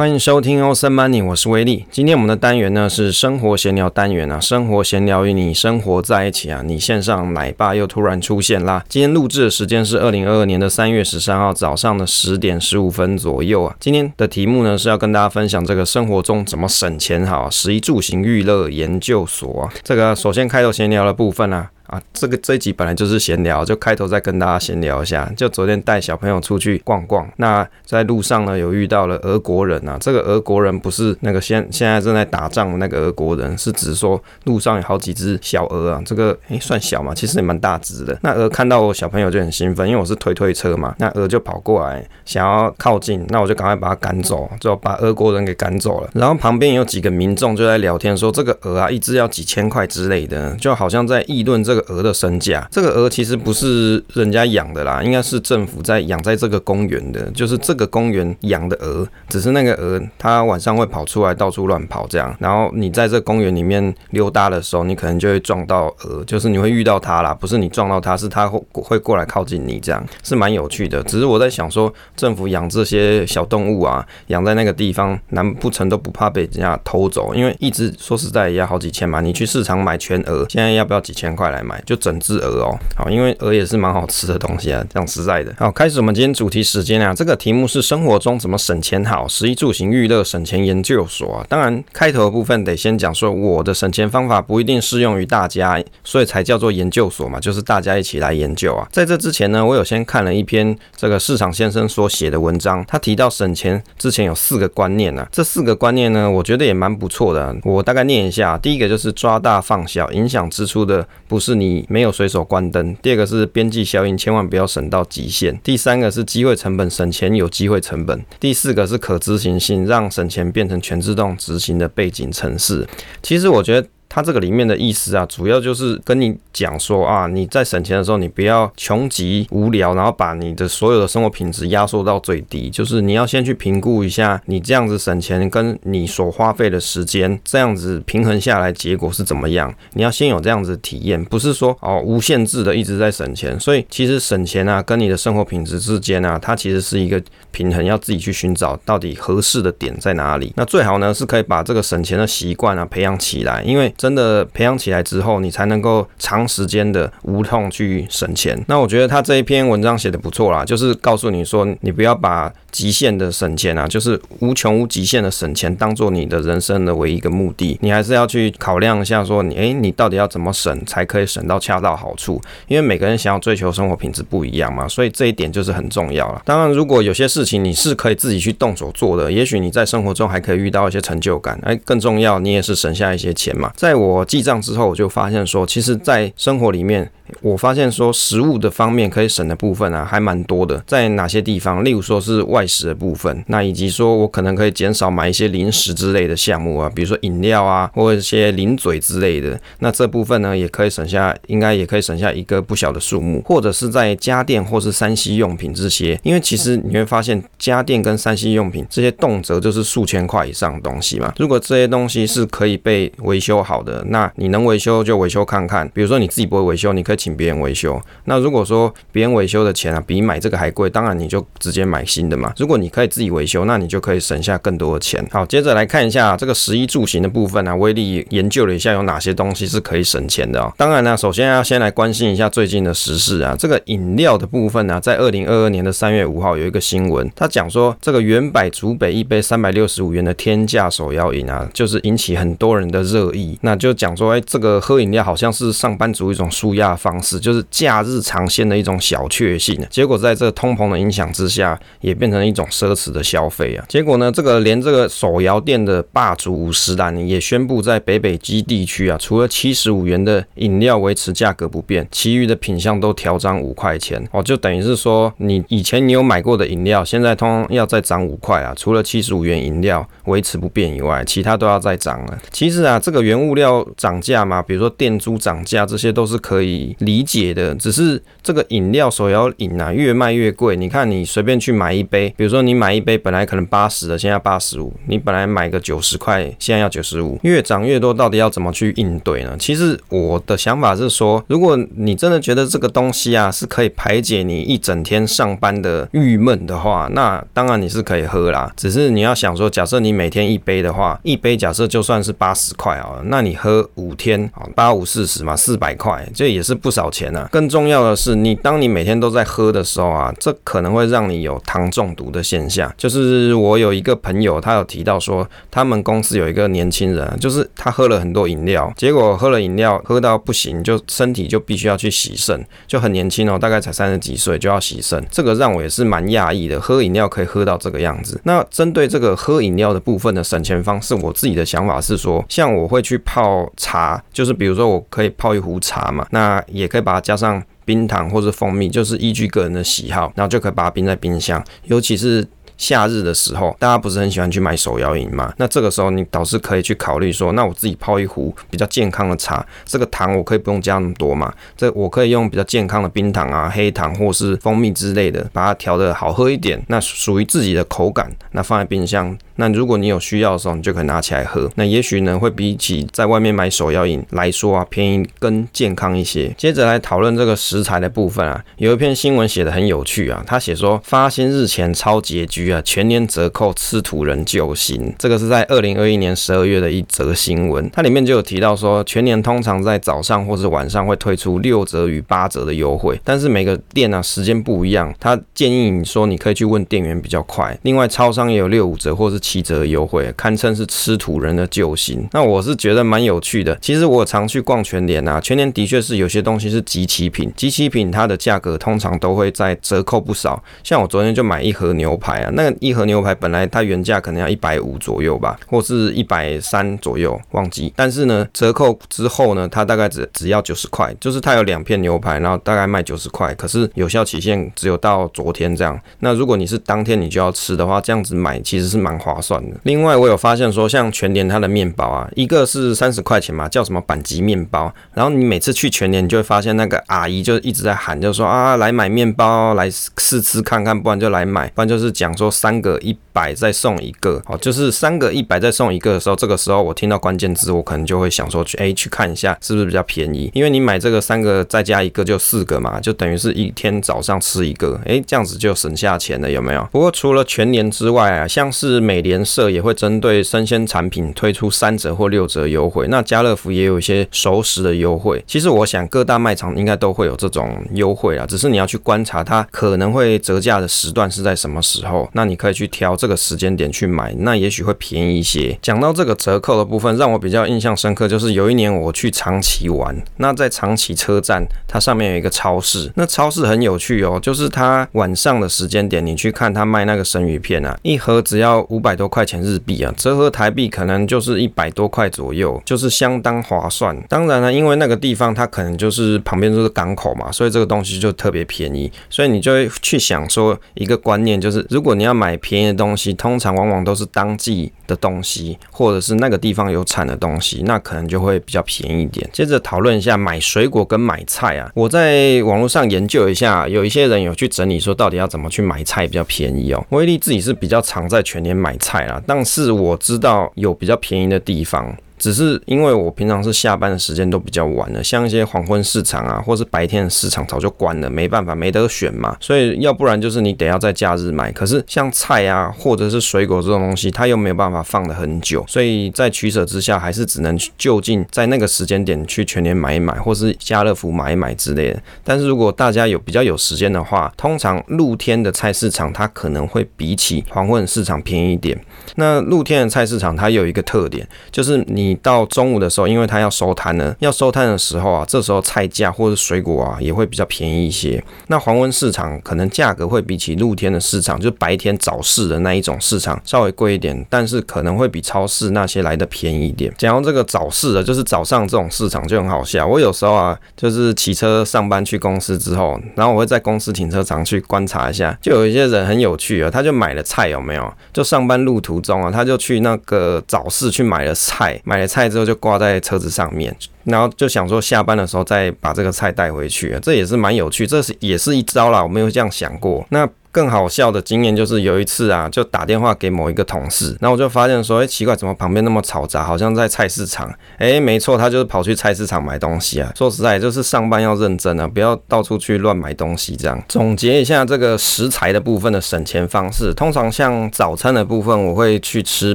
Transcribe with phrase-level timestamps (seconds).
[0.00, 1.84] 欢迎收听 Awesome Money，我是威力。
[1.90, 6.62] 今天我们的单元呢是生活闲聊单元啊，生活闲聊与你生活在一起啊。
[6.64, 8.82] 你线上奶爸又突然出现啦。
[8.88, 13.76] 今天录制的时间是二零二二年的三月十三号早上的十点十五分左右啊。
[13.78, 19.68] 今天的题目呢是要跟大家分享这个生活中怎么省钱好，食衣住行娱乐研究所啊。
[19.82, 21.68] 这个首先开头闲聊的部分啊。
[21.90, 25.28] 啊，这个这一集本来就是闲聊，就开头再跟大家闲聊一下。
[25.36, 29.98] 就昨天带小朋友出去逛逛，那在路上呢有遇到了俄国人啊。
[30.00, 36.00] 这个俄国人不是那个现现在正在打仗的那个俄国人，是指说路上有好几只小鹅啊。
[36.06, 38.16] 这个诶算小嘛，其实也蛮大只的。
[38.22, 46.10] 那鹅看到我小朋友就很兴奋，因为我是推推车嘛，那鹅就跑过来想要靠近，那我就赶快把它赶走，就把俄国人给赶走了。
[46.14, 51.79] 然后旁边有几个民众就在聊天说，这个鹅啊一只要几千块之类的，就好像在议论这个。
[51.88, 71.02] 鹅的身价，这个鹅其实不是人家养的啦，应该是政府在养在这个公园的，就是这个公园养的鹅，只是那个鹅它晚上会跑出来到处乱跑这样，然后你在这公园里面溜达的时候，你可能就会撞到鹅，就是你会遇到它啦，不是你撞到它，是它会会过来靠近你这样，是蛮有趣的。
[71.04, 77.34] 只是我在想说，政府养这些小动物啊，养在那个地方，难不成都不怕被人家偷走？
[77.34, 81.69] 因为一只说实在也要好几千嘛，你去市场买全鹅，现在要不要几千块来买？
[81.84, 85.54] 就整只鹅哦，好，因为鹅也是蛮好吃的东西啊，这样实在的。
[85.58, 91.46] 好，开始我们今天主题时间啊，这个题目是生活中怎么省钱好，十一住行娱乐省钱研究所啊。
[91.48, 98.88] 当然，开头部分得先讲说我的省钱方法不一定适用于大家，所以才叫做研究所嘛，就是大家一起来研究啊。
[98.90, 107.54] 在这之前呢，我有先看了一篇这个市场先生所写的文章，他提到省钱之前有四个观念啊，这四个观念呢，我觉得也蛮不错的。
[107.64, 111.84] 我大概念一下，第一个就是抓大放小，影响支出的不是你。
[111.90, 112.96] 没有随手关灯。
[113.02, 115.60] 第二个是边际效应，千万不要省到极限。
[115.62, 118.24] 第三个是机会成本，省钱有机会成本。
[118.40, 122.88] 第四个是可执行性，让省钱变成全自动执行的背景程式。
[123.22, 123.86] 其实我觉得。
[124.10, 132.68] 它这个里面的意思啊，主要就是跟你讲说啊，你在省钱的时候，你不要穷极无聊，然后把你的所有的生活品质压缩到最低。
[132.68, 139.72] 就是你要先去评估一下，你这样子省钱跟你所花费的时间这样子平衡下来，结果是怎么样？
[139.92, 143.58] 你要先有这样子体验，不是说哦无限制的一直在省钱。
[143.60, 150.52] 所以其实省钱啊，跟你的生活品质之间啊，它其实是一个平衡，要自己去寻找到底合适的点在哪里。
[150.56, 153.94] 那最好呢，是可以把这个省钱的习惯啊培养起来，因为。
[154.00, 158.58] 真的培养起来之后，你才能够长时间的无痛去省钱。
[158.66, 167.78] 那我觉得他这一篇文章写的不错啦，就是告诉你说，你不要把极限的省钱啊，就是无穷无极限的省钱，当做你的人生的唯一一个目的。
[167.80, 172.40] 你还是要去考量一下，说你诶，你到底要怎么省才可以省到恰到好处？
[172.68, 176.42] 因为每个人想要追求生活品质不一样嘛，所以这一点就是很重要了。
[176.44, 181.58] 当然，如果有些事情你是可以自己去动手做的，也许你在生活中还可以遇到一些成就感。
[181.64, 183.72] 诶，更重要，你也是省下一些钱嘛。
[183.76, 187.10] 在我记账之后，我就发现说，其实，在生活里面，
[187.42, 190.82] 我发现说，食物的方面可以省的部分啊，还蛮多的。
[190.86, 191.84] 在哪些地方？
[191.84, 199.60] 例如说是外食的部分，那以及说我可能可以减少买一些零食之类的项目啊，比如说饮料啊，或者一些零嘴之类的。
[199.80, 203.42] 那这部分呢，也可以省下，应该也可以省下一个不小的数目。
[203.44, 211.32] 或者是在家电或是 3C 用品这些，因为其实你会发现，家电跟 3C 用品这些动辄就是数千块以上的东西嘛。
[211.38, 218.00] 如果这些东西是可以被维修好的，那你能维修就维修看看，比如说你自己不会维修，你可以请别人维修。
[218.24, 222.49] 那如果说别人维修的钱啊比买这个还贵，当然你就直接买新的嘛。
[222.56, 225.24] 如果你可以自己维修，那你就可以省下更多的钱。
[225.30, 230.72] 好，接着来看一下这个十一住行的部分啊，威力研究了一下有哪些东西是可以省钱的哦。
[230.76, 243.58] 当然呢，首先要先来关心一下最近的时事啊，这个饮料的部分呢，在二零二二年的三月五号有一个新闻，他讲说这个原百竹北一杯三百六十五元的天价手摇饮啊，就是引起很多人的热议。
[243.62, 249.80] 那就讲说，哎，这个喝饮料好像是上班族一种舒压方式，就是假日尝鲜的一种小确幸。
[249.90, 253.84] 结果在这个通膨的影响之下，也变成一种奢侈的消费啊。
[253.88, 268.74] 结果呢，这个连这个手摇店的霸主五十岚也宣布，在北北基地区啊，除了七十五元的饮料维持价格不变，其余的品项都调涨五块钱哦，就等于是说，你以前你有买过的饮料，现在通通要再涨五块啊。
[268.76, 272.38] 除了七十五元饮料维持不变以外，其他都要再涨了。
[272.50, 277.74] 其实啊，这个原物料涨价嘛，比如说店租涨价，这些都是可以理解的。
[277.74, 280.76] 只是这个饮料手摇饮啊，越卖越贵。
[280.76, 289.56] 你看，你随便去买一杯比如说你买一杯本来可能八十的，现在八十五，你本来买个九十块，现在要九十五，越涨越多，到底要怎么去应对呢？
[289.58, 298.72] 其实我的想法是说，如果你真的觉得这个东西啊是可以排解你一整天上班的郁闷的话，那当然你是可以喝啦。
[298.76, 307.48] 只是你要想说，假设你每天一杯的话，一杯假设就算是八十块啊，那你喝五天啊，八五四十嘛，四百块，这也是不少钱啊。
[307.50, 312.92] 更重要的是，你当你每天都在喝的时候啊，这可能会让你有糖中毒毒的现象。
[312.98, 328.38] 就是我有一个朋友，他有提到说，他们公司有一个年轻人，就是他喝了很多饮料，结果喝了饮料喝到不行，就身体就必须要去洗肾，就很年轻哦，大概才三十几岁就要洗肾，这个让我也是蛮讶异的，喝饮料可以喝到这个样子。
[328.44, 342.46] 那针对这个喝饮料的部分的省钱方式，我自己的想法是说，像我会去泡茶，就是比如说我可以泡一壶茶嘛，那也可以把它加上冰糖或者蜂蜜，就是依据个人的喜好，然后就可以把它冰在冰箱，尤其是。
[342.80, 345.52] 夏日的时候，大家不是很喜欢去买手摇饮吗？
[345.58, 351.52] 那这个时候你倒是可以去考虑说，那我自己泡一壶比较健康的茶，这个糖我可以不用加那么多嘛？
[351.76, 359.36] 这我可以用比较健康的冰糖啊、黑糖或是蜂蜜之类的，把它调的好喝一点，那属于自己的口感，那放在冰箱。
[359.56, 361.70] 那如果你有需要的时候，你就可以拿起来喝。
[361.74, 366.50] 那也许呢，会比起在外面买手摇饮来说啊，便宜更健康一些。
[366.56, 375.14] 接着来讨论这个食材的部分啊，有一篇新闻写得很有趣啊，他写说发薪日前超拮据啊，全年折扣吃土人救星。
[375.18, 387.78] 这个是在二零二一年十二月的一则新闻，它里面就有提到说，全年通常在早上或是晚上会推出六折与八折的优惠，但是每个店啊时间不一样，他建议你说你可以去问店员比较快。
[387.82, 389.60] 另外，超商也有六五折或是七。
[389.62, 392.26] 折的优惠，堪称是吃土人的救星。
[392.32, 393.76] 那我是觉得蛮有趣的。
[393.78, 400.62] 其实我常去逛全联啊，全联的确是有些东西是集齐品，集齐品它的价格通常都会在折扣不少。
[400.82, 407.92] 像我昨天就买一盒牛排啊，那个一盒牛排本来它原价可能要一百五左右吧，或是一百三左右，忘记。
[407.96, 416.00] 但是呢，折扣之后呢，它大概只只要九十块，就是它有两片牛排，然后大概卖九十块，可是有效期限只有到昨天这样。
[416.20, 419.40] 那如果你是当天你就要吃的话，这样子买其实是蛮划。
[419.40, 419.76] 算的。
[419.84, 424.92] 另外，我有发现说，像全联它的面包啊，一个是三十块钱嘛，叫什么板级面包。
[425.14, 434.42] 然后你每次去全联，你就会发现那个阿姨就一直在喊，就说啊，来买面包，来试吃看看，不然就来买，不然就是讲说三个一百再送一个。
[434.44, 446.86] 哦，就是三个一百再送一个的时候，这个时候我听到关键字，我可能就会想说去哎去看一下是不是比较便宜，因为你买这个三个再加一个就四个嘛，就等于是一天早上吃一个，哎，这样子就省下钱了，有没有？
[446.92, 449.70] 不过除了全年之外啊，像是美联社。
[449.70, 455.44] 也会针对生鲜产品推出三折或六折优惠，那家乐福也有一些熟食的优惠。
[455.46, 465.78] 其实我想各大卖场应该都会有这种优惠啦，只是你要去观察它可能会折价的时段是在什么时候，那你可以去挑这个时间点去买，那也许会便宜一些。
[465.80, 479.60] 讲到这个折扣的部分，让我比较印象深刻，就是有一年我去长崎玩，那在长崎车站，它上面有一个超市，那超市很有趣哦，就是它晚上的时间点，你去看它卖那个生鱼片啊，一盒只要五百多块钱。
[479.60, 484.18] 日币啊，折合台币可能就是一百多块左右，就是相当划算。
[484.26, 489.12] 当然了，因为那个地方它可能就是旁边就是港口嘛，所以这个东西就特别便宜。
[489.28, 499.48] 所以你就会去想说一个观念，就是如果你你要买便宜的东西，通常往往都是当季的东西，或者是那个地方有产的东西，那可能就会比较便宜一点。
[499.54, 507.02] 接着讨论一下买水果跟买菜啊，我在网络上研究一下，有一些人有去整理说到底要怎么去买菜比较便宜哦。
[507.08, 509.42] 威力自己是比较常在全年买菜啦。
[509.46, 512.14] 但是我知道有比较便宜的地方。
[512.40, 519.54] 只是因为我平常是下班的时间都比较晚了，像一些黄昏市场啊，或是白天的市场早就关了，没办法，没得选嘛。
[519.60, 521.70] 所以要不然就是你得要在假日买。
[521.70, 532.22] 可是像菜啊，或者是水果这种东西，它又没有办法放的很久，所以在取舍之下，还是只能就近在那个时间点去全年买一买，或是家乐福买一买之类的。
[532.42, 538.98] 但是如果大家有比较有时间的话，通常露天的菜市场它可能会比起黄昏市场便宜一点。
[539.36, 542.29] 那露天的菜市场它有一个特点，就是你。
[542.30, 548.40] 你到中午的时候，因为它要收摊呢，要收摊的时候啊，这时候菜价或者水果啊也会比较便宜一些。
[548.68, 557.12] 那黄昏市场可能价格会比起露天的市场，就白天早市的那一种市场稍微贵一点，但是可能会比超市那些来的便宜一点。
[557.18, 560.06] 讲到这个早市的，就是早上这种市场就很好笑。
[560.06, 568.14] 我有时候啊，就是骑车上班去公司之后，然后我会在公司停车场去观察一下，就有一些人很有趣啊，他就买了菜有没有？
[568.32, 572.19] 就上班路途中啊，他就去那个早市去买了菜，买。
[572.20, 580.22] 买菜之后就挂在车子上面，然后就想说下班的时候再把这个菜带回去，这也是蛮有趣，这是也是一招啦，我没有这样想过。
[580.28, 587.72] 那更好笑的经验就是有一次啊，就打电话给某一个同事，然后我就发现说，哎、奇怪，怎么旁边那么嘈杂，好像在菜市场。
[587.98, 590.32] 哎、没错，他就是跑去菜市场买东西啊。
[590.36, 593.76] 说实在，就是上班要认真啊，不要到处去乱买东西。
[593.76, 599.74] 这样总结一下这个食材的部分的省钱方式，通常像早餐的部分，我会去吃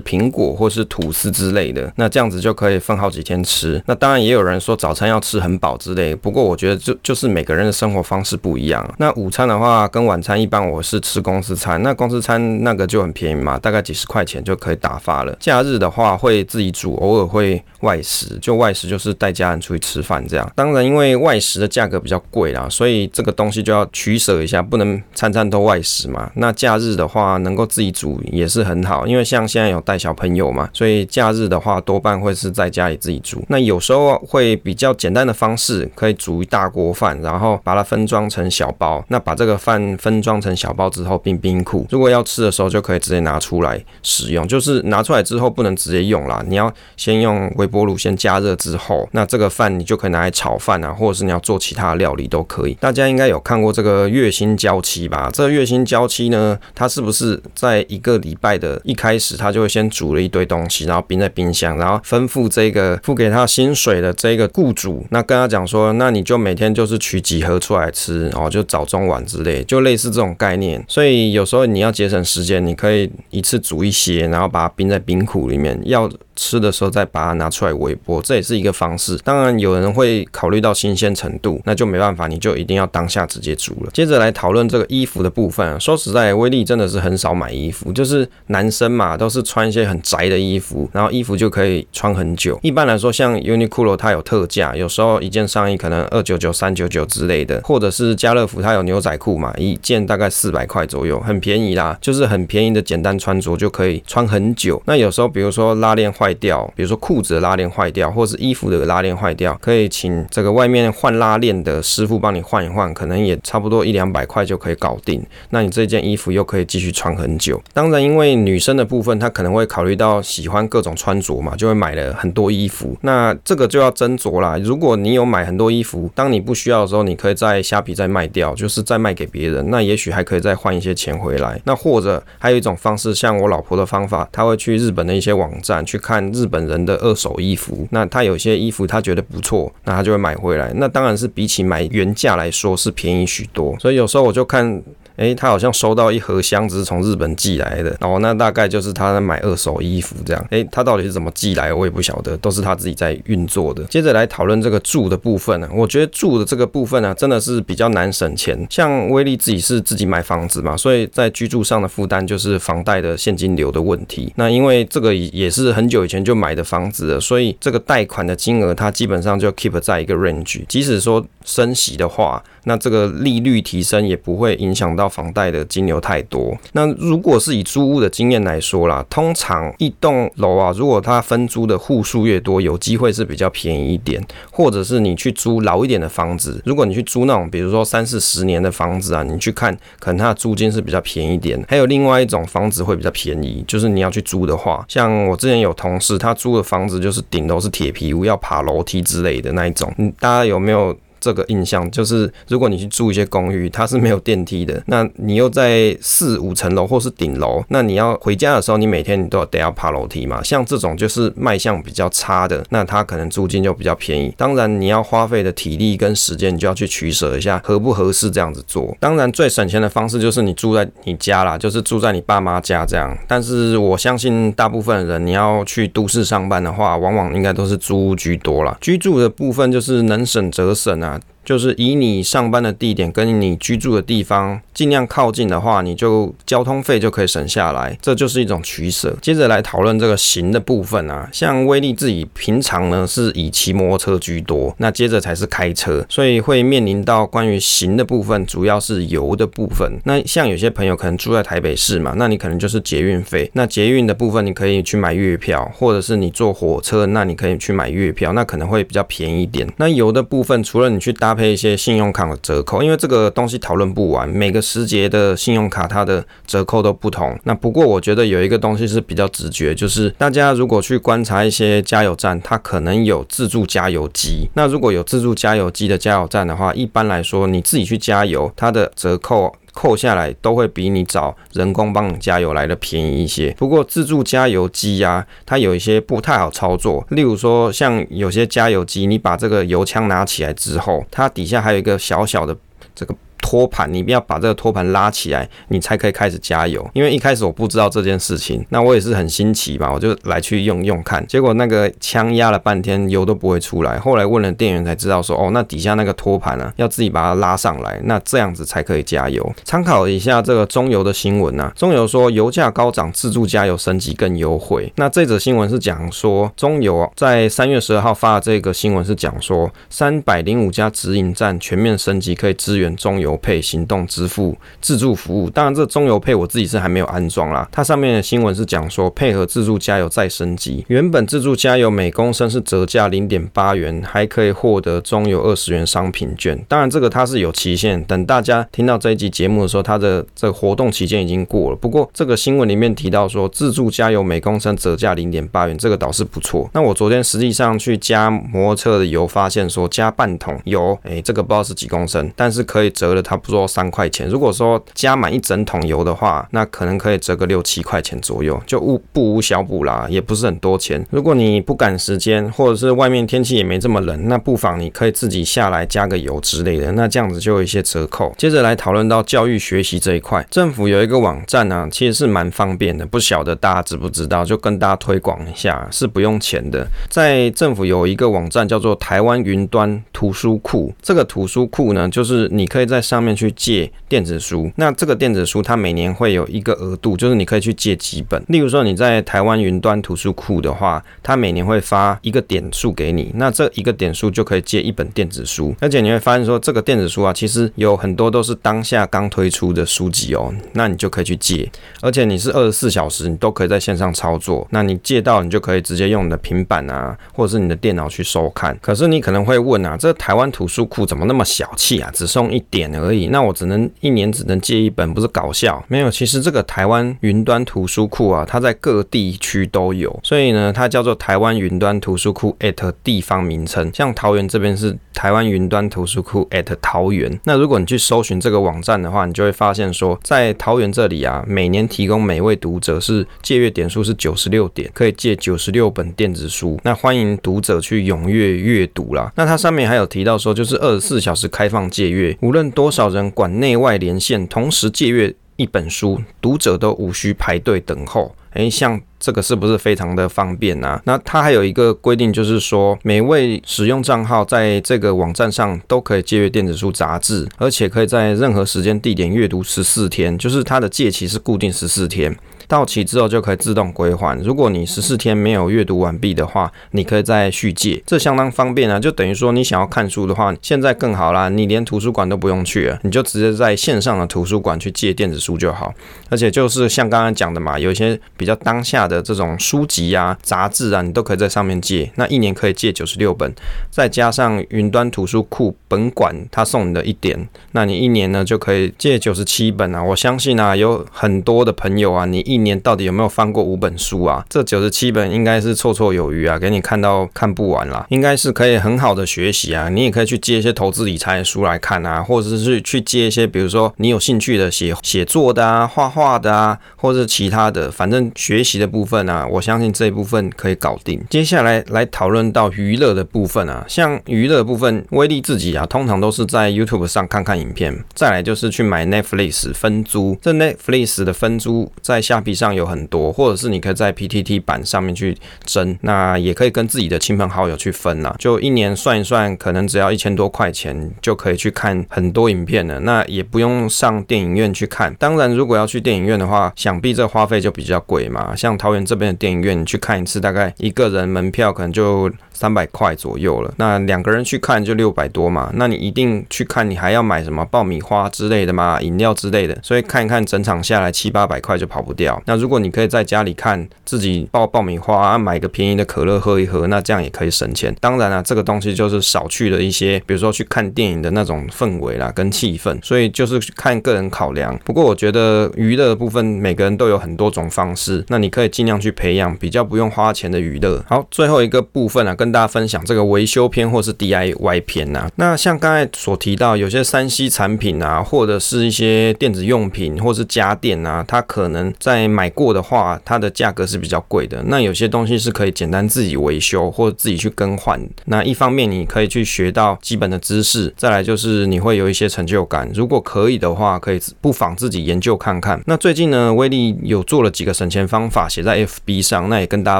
[0.02, 3.82] 苹果或是吐司之类的，那这样子就可以分好几天吃。
[3.86, 8.88] 那当然也有人说早餐要吃很饱之类，不过我觉得就就是每个人的生活方式不一样。
[8.98, 15.36] 那午餐的话跟晚餐一般我是吃公司餐，那公司餐那个就很便宜嘛，大概几十块钱就可以打发了。
[15.40, 20.50] 假日的话会自己煮，偶尔会外食，就外食就是带家人出去吃饭这样。
[20.56, 26.32] 当然因为外食的价格比较贵啦，所以这个东西就要取舍一下，不能餐餐都外食嘛。
[26.36, 33.44] 那假日的话能够自己煮也是很好，因为像现在有带小朋友嘛，所以假日的话多半会是在家里自己煮。
[33.50, 39.04] 那有时候会比较简单的方式，可以煮一大锅饭，然后把它分装成小包。
[39.08, 44.46] 那把这个饭分装成小包之后，冰冰库，如果要吃的时候就可以直接拿出来使用。
[44.48, 52.74] 就是拿出来之后不能直接用啦，你要先用微波炉先加热之后，那这个饭你就可以拿来炒饭啊，或者是你要做其他料理都可以。
[52.76, 55.30] 大家应该有看过这个月薪娇妻吧？
[55.34, 70.65] 这个月薪娇妻呢，他是不是在一个礼拜的一开始，他就会先煮了一堆东西，然后冰在冰箱，然后吩咐这个付给他薪水的这个雇主，那跟他讲说，那你就每天就是取几盒出来吃哦，就早中晚之类，就类似这种概念。
[70.88, 76.10] 所以有时候你要节省时间，你可以一次煮一些，然后把它冰在冰库里面，要。
[76.38, 79.18] 吃的时候再把它拿出来微波，这也是一个方式。
[79.24, 83.90] 当然有人会考虑到新鲜程度，那就没办法，你就一定要当下直接煮了。
[83.94, 85.80] 接着来讨论这个衣服的部分。
[85.80, 92.60] 说实在，威力真的是很少买衣服，就是男生嘛，都是穿一些很宅的衣服，然后衣服就可以穿很久。
[92.62, 104.82] 一般来说，像 Uniqlo 它有特价，有时候一件上衣可能二九九、三九九之类的，或者是家乐福它有牛仔裤嘛，一件大概四百块左右，很便宜啦，就是很便宜的简单穿着就可以穿很久。
[104.86, 115.22] 那有时候比如说拉链坏掉，比如说裤子的拉链坏掉，或是衣服的拉链坏掉，可以请这个外面换拉链的师傅帮你换一换，可能也差不多一两百块就可以搞定。
[115.50, 117.62] 那你这件衣服又可以继续穿很久。
[117.74, 122.96] 当然，因为女生的部分，她可能会考虑到喜欢各种穿着嘛，就会买了很多衣服。
[123.02, 124.58] 那这个就要斟酌啦。
[124.64, 131.62] 如果你有买很多衣服，当你不需要的时候，你可以在虾皮再卖掉，就是再卖给别人，那也许还可以再换一些钱回来。
[131.64, 136.66] 那或者还有一种方式，像我老婆的方法，她会去日本的一些网站去看日本。
[136.66, 140.72] 人的二手衣服，那她有些衣服她觉得不错，那她就会买回来。
[140.76, 143.78] 那当然是比起买原价来说是便宜许多。
[143.78, 144.82] 所以有时候我就看。
[145.18, 150.46] 诶，他好像收到一盒箱子是从日本寄来的，哦，那大概就是他在买二手衣服这样。
[150.50, 153.84] 诶，他到底是怎么寄来，我也不晓得，都是他自己在运作的。
[153.86, 158.68] 接着来讨论这个住的部分呢，我觉得住的这个部分呢，真的是比较难省钱。
[158.70, 164.34] 像威力自己是自己买房子嘛，所以在居住上的负担就是房贷的现金流的问题。
[164.36, 172.44] 那因为这个也是很久以前就买的房子了，所以这个贷款的金额它基本上就 keep 在一个 range，即使说升息的话。
[172.68, 176.56] 那这个利率提升也不会影响到房贷的金流太多。
[176.74, 184.24] 那如果是以租屋的经验来说啦，通常一栋楼啊，如果它分租的户数越多，有机会是比较便宜一点。
[184.52, 191.64] 或者是你去租老一点的房子，如果你去租那种比如说三四十年的房子啊，你去看，可能它的租金是比较便宜一点。
[191.68, 199.94] 还有另外一种房子会比较便宜，就是你要去租的话，像我之前有同事，他租的房子就是顶楼是铁皮屋，要爬楼梯之类的那一种。
[199.98, 200.96] 嗯，大家有没有？
[201.26, 210.44] 这个印象就是，如果你去住一些公寓，它是没有电梯的，那你又在四五层楼或是顶楼，那你要回家的时候，你每天你都要得要爬楼梯嘛。
[210.44, 214.32] 像这种就是卖相比较差的，那它可能租金就比较便宜。
[214.38, 218.96] 当然，你要花费的体力跟时间，你就要去取舍一下合不合适这样子做。
[219.00, 223.18] 当然，最省钱的方式就是你住在你家啦，就是住在你爸妈家这样。
[223.28, 228.78] 但是我相信大部分人你要去都市上班的话，往往应该都是租屋居多啦。
[228.80, 231.15] 居住的部分就是能省则省啊。
[231.16, 239.16] 아, 就是以你上班的地点跟你居住的地方尽量靠近的话，你就交通费就可以省下来，这就是一种取舍。
[239.22, 250.00] 接着来讨论这个行的部分啊，像威力自己平常呢是以骑摩托车居多，那接着才是开车，所以会面临到关于行的部分，主要是油的部分。
[250.06, 259.68] 那像有些朋友可能住在台北市嘛，那你可能就是捷运费，那捷运的部分你可以去买月票，或者是你坐火车，那你可以去买月票，那可能会比较便宜一点。
[259.78, 267.38] 那油的部分，除了你去搭配一些信用卡的折扣，因为这个东西讨论不完，每个时节的信用卡它的折扣都不同。
[267.44, 274.50] 那不过我觉得有一个东西是比较直觉，就是大家如果去观察一些加油站，它可能有自助加油机。
[274.54, 279.54] 那如果有自助加油机的加油站的话，一般来说你自己去加油，它的折扣。
[279.76, 283.52] 扣下来都会比你找人工帮你加油来的便宜一些。
[283.52, 292.58] 不过自助加油机啊，它有一些不太好操作，例如说像有些加油机，你把这个油枪拿起来之后，它底下还有一个小小的
[292.96, 293.14] 这个。
[293.46, 296.84] 托盘，你一定要把这个托盘拉起来，你才可以开始加油。
[296.94, 301.24] 因为一开始我不知道这件事情，那我也是很新奇吧，我就来去用用看。
[301.28, 304.00] 结果那个枪压了半天，油都不会出来。
[304.00, 309.54] 后来问了店员才知道说，哦，那底下那个托盘啊，要自己把它拉上来，那这样子才可以加油。
[309.64, 314.92] 参考一下这个中油的新闻啊，中油说油价高涨，自助加油升级更优惠。
[314.96, 323.35] 那这则新闻是讲说，中油在三月十二号发的这个新闻是讲说，三百零五家直营站全面升级，可以支援中油。
[323.38, 327.68] 配行动支付自助服务，当然这中油配我自己是还没有安装啦。
[327.72, 336.58] 它上面的新闻是讲说，配合自助加油再升级，原本自助加油每公升是折价零点八元，还可以获得中油二十元商品券。
[336.70, 341.76] 当然这个它是有期限，等大家听到这一集节目的时候，它的这个活动期间已经过了。
[341.76, 346.70] 不过这个新闻里面提到说，自助加油每公升折价零点八元，这个倒是不错。
[346.74, 353.25] 那我昨天实际上去加摩托车的油，发现说加半桶油，哎，这个不知道是几公升，但是可以折了。
[353.26, 354.30] 差不多三块钱。
[354.30, 361.04] 如果说加满一整桶油的话，那可能可以折个六七块钱左右，就无不无小补啦，也不是很多钱。
[361.10, 368.34] 如果你不赶时间，或者是外面天气也没这么冷，那不妨你可以自己下来加个油之类的，那这样子就有一些折扣。
[368.38, 376.88] 接着来讨论到教育学习这一块，政府有一个网站呢、啊，其实是蛮方便的，不晓得大家知不知道，就跟大家推广一下，是不用钱的。
[377.10, 388.44] 在政府有一个网站叫做台湾云端图书库，这个图书库呢，就是你可以在上上面去借电子书，那这个电子书它每年会有一个额度，就是你可以去借几本。
[388.50, 395.74] 例如说你在台湾云端图书库的话，它每年会发一个点数给你，那这一个点数就可以借一本电子书。
[395.80, 401.72] 而且你会发现说，这个电子书啊，其实有很多都是当下刚推出的书籍哦，那你就可以去借。
[402.02, 408.78] 而且你是二十四小时你都可以在线上操作，那你借到你就可以直接用你的平板啊，或者是你的电脑去收看。
[408.82, 415.84] 可是你可能会问啊，这台湾图书库怎么那么小气啊，只送一点而已，那我只能一年只能借一本，不是搞笑？
[415.88, 423.90] 没有，其实这个台湾云端图书库啊，它在各地区都有，所以呢，它叫做台湾云端图书库 at 地方名称。
[423.94, 427.40] 像桃园这边是台湾云端图书库 at 桃园。
[427.44, 436.80] 那如果你去搜寻这个网站的话，你就会发现说，在桃园这里啊，每年提供每位读者是借阅点数是九十六点，可以借九十六本电子书。
[436.84, 439.32] 那欢迎读者去踊跃阅读啦。
[439.36, 448.36] 那它上面还有提到说，就是二十四小时开放借阅，无论多多少人管内外连线，同时借阅一本书，读者都无需排队等候。
[448.54, 451.02] 诶，像这个是不是非常的方便啊？
[451.06, 462.38] 那它还有一个规定，就是说每位使用账号在这个网站上都可以借阅电子书杂志，而且可以在任何时间地点阅读十四天，就是它的借期是固定十四天。
[462.68, 464.38] 到期之后就可以自动归还。
[464.42, 469.00] 如果你十四天没有阅读完毕的话，你可以再续借，这相当方便啊！
[469.00, 475.94] 就等于说你想要看书的话，现在更好啦，你连图书馆都不用去了，你就直接在线上的图书馆去借电子书就好。
[476.30, 482.12] 而且就是像刚刚讲的嘛，有一些比较当下的这种书籍啊、杂志啊，你都可以在上面借。
[482.16, 483.54] 那一年可以借九十六本，
[483.90, 490.04] 再加上云端图书库本馆他送你的一点，那你一年呢就可以借九十七本啊！
[490.04, 494.46] 我相信啊，有很多的朋友啊，你一一年到底有没有翻过五本书啊？
[494.50, 499.90] 这九十七本应该是绰绰有余啊，给你看到看不完啦，应该是可以很好的学习啊。
[499.90, 511.22] 你也可以去借一些投资理财的书来看啊，或者是去借一些，比如说你有兴趣的写写作的啊、画画的啊，或者是其他的，反正学习的部分啊，我相信这一部分可以搞定。
[511.30, 522.42] 接下来来讨论到娱乐的部分啊，像娱乐部分，威力自己啊，通常都是在 YouTube 上看看影片，再来就是去买 Netflix 分租，这 Netflix 的分租在下。
[522.46, 528.36] 比上有很多，或者是你可以在 PTT 版上面去争，那也可以跟自己的亲朋好友去分啦。
[528.38, 533.00] 就一年算一算，可能只要一千多块钱就可以去看很多影片了。
[533.00, 535.14] 那也不用上电影院去看。
[535.16, 538.56] 当然，如果要去电影院的话，想必这花费就比较贵嘛。
[538.56, 543.72] 像桃园这边的电影院，你去看一次，大概一个人门票可能就三百块左右了。
[543.78, 545.70] 那两个人去看就六百多嘛。
[545.76, 549.78] 那你一定去看，你还要买什么爆米花之类的嘛，饮料之类的。
[549.84, 552.42] 所以看一看整场下来七八百块就跑不掉。
[552.46, 557.96] 那如果你可以在家里看，自己爆爆米花啊，买个便宜的可乐喝一喝，那这样也可以省钱。
[558.00, 562.98] 当然了，这个东西就是少去了一些，比如说去看电影的那种氛围啦，跟气氛。
[563.04, 564.80] 所以就是看个人考量。
[564.86, 571.04] 不过我觉得娱乐的部分，每个人都有很多种方式，那你可以尽量去培养比较不用花钱的娱乐。
[571.08, 575.28] 好，最后一个部分啊，跟跟大家分享这个维修篇或是 DIY 篇呐。
[575.38, 584.62] 那像刚才所提到，有些 3C 产品啊，或者是一些电子用品或是家电啊，它可能在买过的话，它的价格是比较贵的。
[584.68, 588.00] 那有些东西是可以简单自己维修或者自己去更换。
[588.26, 592.88] 那一方面你可以去学到基本的知识，再来就是你会有一些成就感。
[592.94, 595.82] 如果可以的话，可以不妨自己研究看看。
[595.88, 600.00] 那最近呢，威力有做了几个省钱方法，写在 FB 上，那也跟大家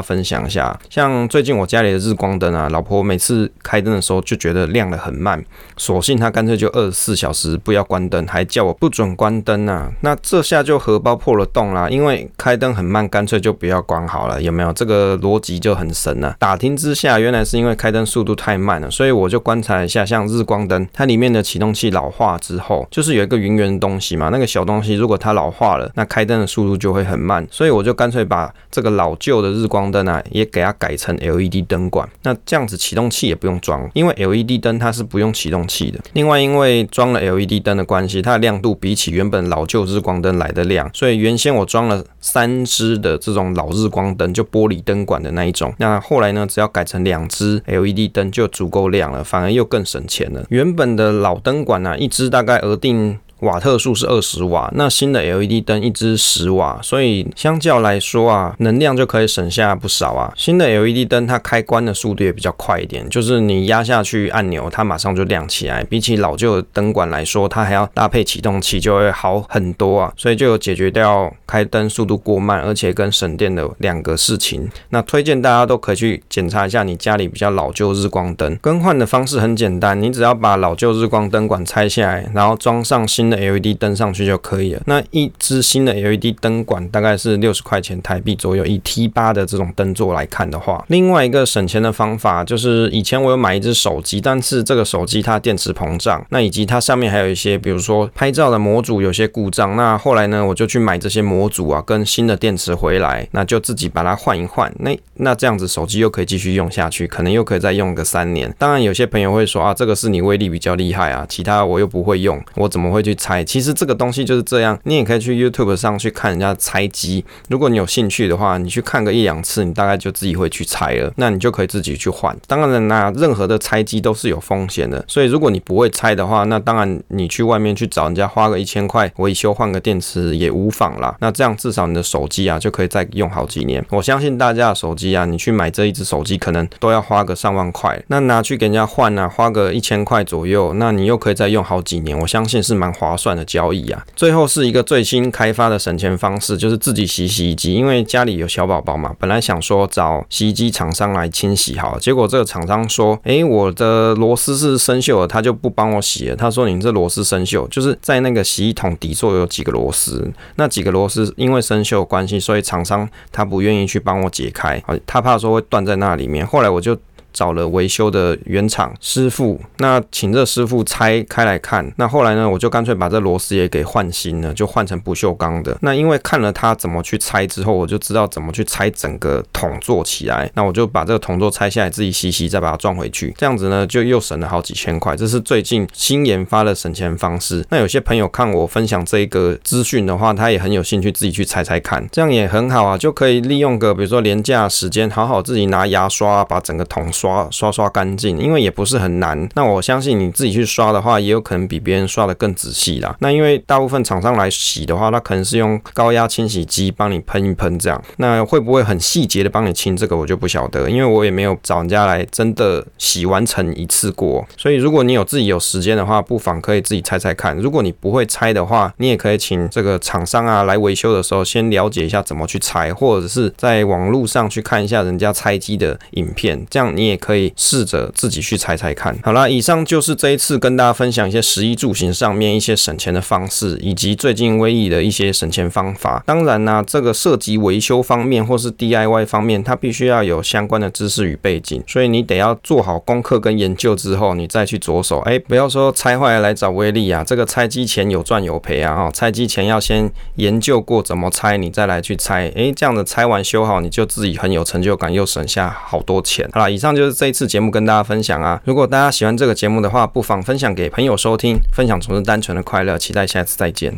[0.00, 0.78] 分享一下。
[0.88, 5.44] 像最近我家里的日光灯啊，老婆每次开灯的时候就觉得亮得很慢，
[5.76, 9.90] 索性她干脆就二十四小时不要关灯，还叫我不准关灯啊。
[10.00, 14.72] 那这下就荷包破了洞啦， 因为开灯很慢，干脆就不要关好了，有没有？
[14.72, 16.36] 这个逻辑就很神了。
[16.38, 32.08] 打听之下，原来是因为开灯速度太慢了，所以我就观察一下，像日光灯，它里面的启动器老化之后，就是有一个圆圆的东西嘛，那个小东西如果它老化了，那开灯的速度就会很慢，所以我就干脆把这个老旧的日光灯啊，也给它改成 LED 灯管。
[32.26, 36.00] 那这样子启动器也不用装，因为 LED 灯它是不用启动器的。
[36.14, 45.72] 另外，因为装了 LED 灯的关系，它的亮度比起原本老旧日光灯来的亮，所以原先我装了三支的这种老日光灯，就玻璃灯管的那一种。
[45.78, 50.44] 那后来呢，只要改成两支 LED 灯就足够亮了，反而又更省钱了。
[50.48, 53.20] 原本的老灯管呢、啊，一支大概额定。
[53.40, 60.32] 瓦特数是二十瓦，那新的 LED 灯一支十瓦，所以相较来说啊，能量就可以省下不少啊。
[60.34, 65.84] 新的 LED 灯它开关的速度也比较快一点，就是你压下去按钮，它马上就亮起来。
[65.84, 70.10] 比起老旧的灯管来说，它还要搭配启动器，就会好很多啊。
[70.16, 74.66] 所以就有解决掉开灯速度过慢，而且跟省电的两个事情。
[74.88, 83.26] 那推荐大家都可以去检查一下你家里比较老旧日光灯，更换的方式很简单，你只要把老旧日光灯管拆下来，然后装上新。
[83.26, 84.82] 的 LED 灯上去就可以了。
[84.86, 88.64] 那一支新的 LED 灯管大概是六十块钱台币左右。
[88.66, 99.76] 以 T8 的这种灯座来看的话，另外一个省钱的方法就是，以前我有买一支手机，但是这个手机它电池膨胀，那以及它上面还有一些，比如说拍照的模组有些故障。
[99.76, 104.72] 那后来呢，我就去买这些模组啊，跟新的电池回来，那就自己把它换一换。
[104.78, 108.54] 那那这样子手机又可以继续用下去，可能又可以再用个三年。
[108.58, 113.15] 当然有些朋友会说啊，这个是你威力比较厉害啊，其他我又不会用，我怎么会去？
[113.16, 117.24] 拆，其实这个东西就是这样，你也可以去 YouTube 上去看人家拆机。
[117.48, 121.12] 如果你有兴趣的话，你去看个一两次，你大概就自己会去拆了。
[121.16, 122.36] 那你就可以自己去换。
[122.46, 131.16] 当然啦，任何的拆机都是有风险的，所以如果你不会拆的话，那当然你去外面去找人家花个一千块维修换个电池也无妨啦。
[131.20, 133.84] 那这样至少你的手机啊就可以再用好几年。
[133.90, 142.18] 我相信大家的手机啊，你去买这一只手机可能都要花个上万块，那拿去给人家换啊，花个一千块左右，那你又可以再用好几年。
[142.18, 143.05] 我相信是蛮划。
[143.06, 144.04] 划算的交易啊！
[144.16, 147.74] 最后是一个最新开发的省钱方式，就是自己洗洗衣机。
[147.74, 166.46] 因为家里有小宝宝嘛，本来想说找洗衣机厂商来清洗好，结果这个厂商说：“哎，我的螺丝是生锈的，他就不帮我洗了。”他说：“你这螺丝生锈，就是在那个洗衣桶底座有几个螺丝，那几个螺丝因为生锈关系，所以厂商他不愿意去帮我解开，他怕说会断在那里面。
[166.46, 166.96] 后来我就。
[167.36, 171.86] 找了维修的原厂师傅，那请这师傅拆开来看。
[171.96, 175.76] 那后来呢，我就干脆把这螺丝也给换新了，就换成不锈钢的。
[175.82, 180.50] 那因为看了他怎么去拆之后，我就知道怎么去拆整个桶座起来。
[180.54, 183.34] 那我就把这个桶座拆下来，自己洗洗，再把它装回去。
[183.36, 185.14] 这样子呢，就又省了好几千块。
[185.14, 187.62] 这是最近新研发的省钱方式。
[187.68, 197.25] 那有些朋友看我分享这一个资讯的话，他也很有兴趣自己去拆拆看，这样也很好啊，就可以利用个比如说廉价时间，好好自己拿牙刷把整个桶刷。
[197.26, 199.48] 刷刷刷干净，因为也不是很难。
[199.54, 203.16] 那我相信你自己去刷的话，也有可能比别人刷得更仔细啦。
[203.18, 208.00] 那因为大部分厂商来洗的话，那可能是用高压清洗机帮你喷一喷这样。
[208.18, 214.46] 那会不会很细节的帮你清这个，我就不晓得，因为我也没有找人家来真的洗完成一次过。
[214.56, 217.56] 所以如果你有自己有时间的话，不妨可以自己拆拆看。
[217.56, 227.15] 如果你不会拆的话，你也可以请这个厂商啊来维修的时候，先了解一下怎么去拆，或者是在网络上去看一下人家拆机的影片，这样你也。
[227.16, 229.16] 可以试着自己去猜猜看。
[229.22, 236.22] 好啦，以上就是这一次跟大家分享一些食衣住行上面一些省钱的方式，以及最近威力的一些省钱方法。
[236.26, 245.20] 当然呢、这个涉及维修方面或是 DIY 方面，它必须要有相关的知识与背景，所以你得要做好功课跟研究之后，你再去着手。
[245.20, 248.94] 哎，不要说拆坏了来找威力啊，这个拆机前有赚有赔啊！
[248.94, 252.50] 哈，拆机前要先研究过怎么拆，你再来去拆。
[252.56, 256.48] 哎，这样子拆完修好，你就自己很有成就感，又省下好多钱。
[256.52, 258.60] 好啦，以上就是这一次节目跟大家分享啊。
[258.64, 262.96] 如果大家喜欢这个节目的话，不妨分享给朋友收听，分享总是单纯的快乐。
[262.96, 263.94] 期待下次再见。